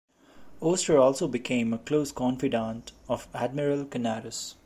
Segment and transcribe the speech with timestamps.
[0.61, 4.55] Oster also became a close confidant of Admiral Canaris.